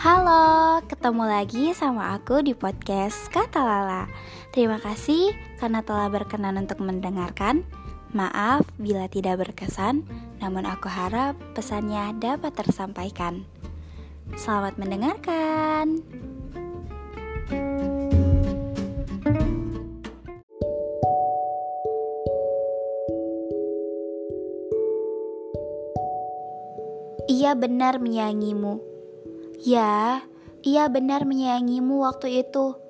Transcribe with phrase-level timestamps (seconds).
[0.00, 4.08] Halo, ketemu lagi sama aku di podcast Kata Lala.
[4.48, 7.68] Terima kasih karena telah berkenan untuk mendengarkan.
[8.16, 10.08] Maaf bila tidak berkesan,
[10.40, 13.44] namun aku harap pesannya dapat tersampaikan.
[14.40, 16.00] Selamat mendengarkan.
[27.28, 28.89] Ia benar menyayangimu.
[29.60, 30.24] Ya,
[30.64, 32.80] ia benar menyayangimu waktu itu.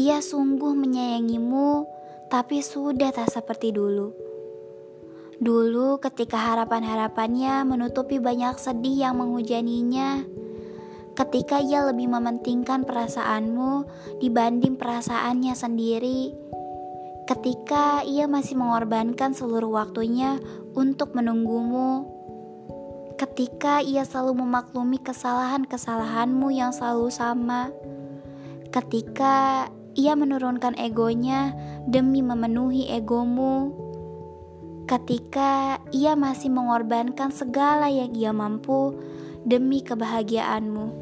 [0.00, 1.84] Ia sungguh menyayangimu,
[2.32, 4.16] tapi sudah tak seperti dulu.
[5.36, 10.24] Dulu, ketika harapan-harapannya menutupi banyak sedih yang menghujaninya,
[11.20, 13.84] ketika ia lebih mementingkan perasaanmu
[14.24, 16.32] dibanding perasaannya sendiri,
[17.28, 20.40] ketika ia masih mengorbankan seluruh waktunya
[20.72, 22.08] untuk menunggumu
[23.22, 27.70] ketika ia selalu memaklumi kesalahan-kesalahanmu yang selalu sama,
[28.74, 31.54] ketika ia menurunkan egonya
[31.86, 33.78] demi memenuhi egomu,
[34.90, 38.98] ketika ia masih mengorbankan segala yang ia mampu
[39.46, 40.98] demi kebahagiaanmu.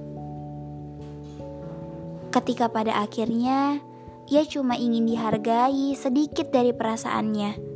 [2.37, 3.81] Ketika pada akhirnya
[4.28, 7.69] ia cuma ingin dihargai sedikit dari perasaannya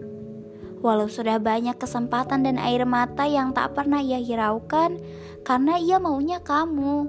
[0.85, 5.01] walau sudah banyak kesempatan dan air mata yang tak pernah ia hiraukan
[5.41, 7.09] karena ia maunya kamu.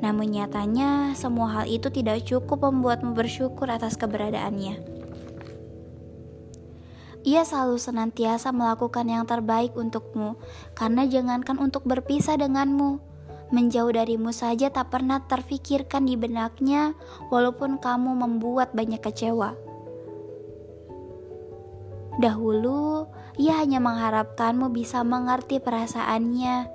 [0.00, 4.80] Namun nyatanya semua hal itu tidak cukup membuatmu bersyukur atas keberadaannya.
[7.22, 10.34] Ia selalu senantiasa melakukan yang terbaik untukmu,
[10.74, 12.98] karena jangankan untuk berpisah denganmu,
[13.54, 16.98] menjauh darimu saja tak pernah terfikirkan di benaknya,
[17.30, 19.54] walaupun kamu membuat banyak kecewa.
[22.20, 23.08] Dahulu,
[23.40, 26.68] ia hanya mengharapkanmu bisa mengerti perasaannya.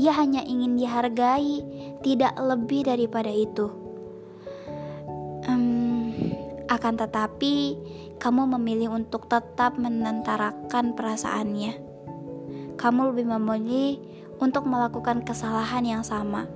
[0.00, 1.60] Ia hanya ingin dihargai,
[2.00, 3.68] tidak lebih daripada itu.
[5.44, 6.16] Um,
[6.72, 7.76] akan tetapi,
[8.16, 11.76] kamu memilih untuk tetap menentarakan perasaannya.
[12.80, 14.00] Kamu lebih memilih
[14.40, 16.48] untuk melakukan kesalahan yang sama.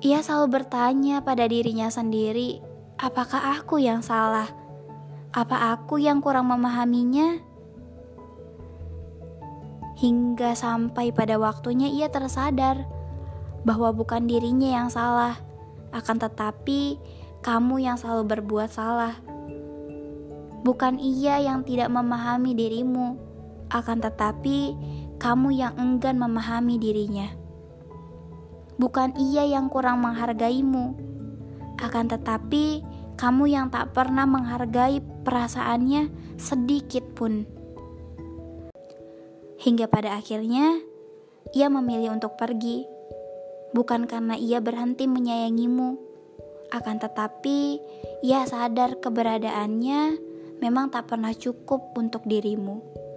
[0.00, 2.64] Ia selalu bertanya pada dirinya sendiri,
[2.96, 4.67] "Apakah aku yang salah?"
[5.28, 7.36] Apa aku yang kurang memahaminya?
[10.00, 12.88] Hingga sampai pada waktunya ia tersadar
[13.60, 15.36] bahwa bukan dirinya yang salah,
[15.92, 16.96] akan tetapi
[17.44, 19.20] kamu yang selalu berbuat salah.
[20.64, 23.20] Bukan ia yang tidak memahami dirimu,
[23.68, 24.72] akan tetapi
[25.20, 27.28] kamu yang enggan memahami dirinya.
[28.80, 30.96] Bukan ia yang kurang menghargaimu,
[31.76, 32.80] akan tetapi
[33.18, 36.08] kamu yang tak pernah menghargai perasaannya
[36.38, 37.42] sedikit pun.
[39.58, 40.78] Hingga pada akhirnya,
[41.50, 42.86] ia memilih untuk pergi,
[43.74, 45.98] bukan karena ia berhenti menyayangimu,
[46.70, 47.82] akan tetapi
[48.22, 50.00] ia sadar keberadaannya
[50.62, 53.07] memang tak pernah cukup untuk dirimu.